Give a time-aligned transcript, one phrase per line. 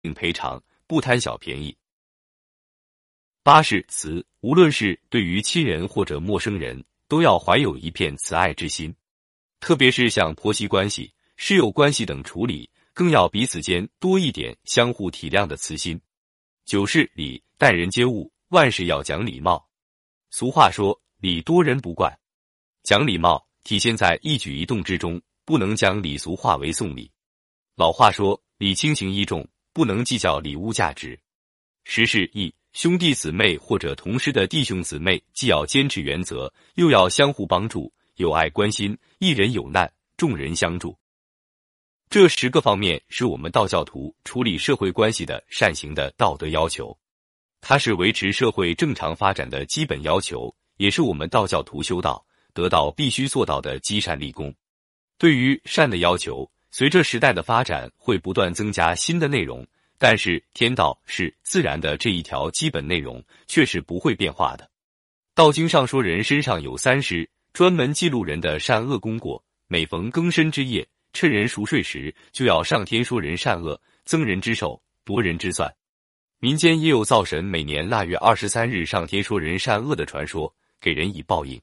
[0.00, 1.76] 并赔偿，不贪小便宜。
[3.42, 8.94] 八是慈，无论是对于亲人或者陌生人，都要怀有一片慈爱之心，
[9.60, 16.00] 特别是像婆媳关系、室友关系等处理，更要彼此间多一点相互体谅的慈心。
[16.66, 19.66] 九是礼，待人接物，万事要讲礼貌。
[20.30, 22.16] 俗话说：“礼多人不怪。”
[22.84, 27.10] 讲礼貌体现在一举一动之中，不能将礼俗化为送礼。
[27.74, 31.18] 老话说：“礼轻情意重，不能计较礼物价值。”
[31.84, 40.96] 十是义，兄弟姊妹或者同师的弟兄姊妹，既要坚持原则，又要相互帮助，有爱关心，一人有难，众人相助。
[42.10, 46.96] 这十个方面是我们道教徒处理社会关系的善行的道德要求。
[47.60, 54.52] 它是维持社会正常发展的基本要求，也是我们道教徒修道得道必须做到的积善立功。
[55.18, 59.66] 对于善的要求，随着时代的发展会不断增加新的内容，
[59.98, 64.70] 但是天道是自然的这一条基本内容却是不会变化的。
[65.34, 69.42] 道经上说，人身上有三尸，专门记录人的善恶功过。
[69.66, 75.72] 每逢更深之夜，趁人熟睡时，就要上天说人善恶，增人之寿，夺人之算。
[76.40, 81.56] 民间也有灶神每年腊月二十三日上天说人善恶的传说，给人以报应。《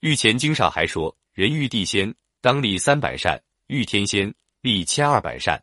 [0.00, 3.36] 御前经》上还说，人遇地仙，当立三百善；
[3.72, 5.58] 欲天仙，立千二百善。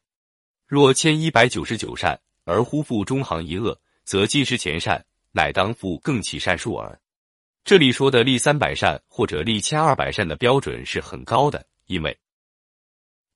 [0.66, 7.00] 若千一百九十九善，而忽复中行一恶，则尽失前善，乃当复更起善数耳。
[7.64, 12.18] 这里说的立三百善或者立千二百善的标准是很高的，因为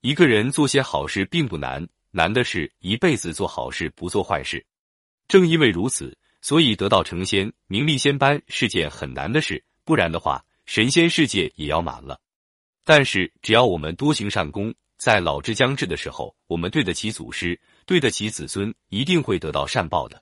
[0.01, 4.65] 一个人做些好事并不难，难的是一辈子做好事不做坏事。
[5.27, 9.63] 正因为如此，所以得道成仙、名利仙班是件很难的事。
[9.85, 12.19] 不然的话，神仙世界也要满了。
[12.85, 20.21] 但是，只要我们多行善功，在老之将至的时候，我们对得起祖师，对得起子孙，一定会得到善报的。